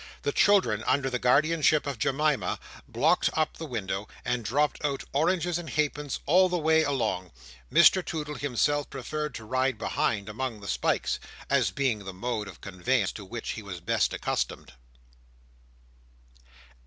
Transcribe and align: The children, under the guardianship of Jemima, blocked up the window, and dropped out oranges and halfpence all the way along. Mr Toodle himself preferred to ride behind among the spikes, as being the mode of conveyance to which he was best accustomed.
The 0.23 0.31
children, 0.31 0.83
under 0.87 1.11
the 1.11 1.19
guardianship 1.19 1.85
of 1.85 1.99
Jemima, 1.99 2.57
blocked 2.87 3.29
up 3.33 3.57
the 3.57 3.67
window, 3.67 4.07
and 4.25 4.43
dropped 4.43 4.83
out 4.83 5.03
oranges 5.13 5.59
and 5.59 5.69
halfpence 5.69 6.19
all 6.25 6.49
the 6.49 6.57
way 6.57 6.81
along. 6.83 7.31
Mr 7.71 8.03
Toodle 8.03 8.33
himself 8.33 8.89
preferred 8.89 9.35
to 9.35 9.45
ride 9.45 9.77
behind 9.77 10.27
among 10.27 10.59
the 10.59 10.67
spikes, 10.67 11.19
as 11.51 11.69
being 11.69 11.99
the 11.99 12.15
mode 12.15 12.47
of 12.47 12.61
conveyance 12.61 13.11
to 13.11 13.23
which 13.23 13.49
he 13.51 13.61
was 13.61 13.79
best 13.79 14.11
accustomed. 14.11 14.73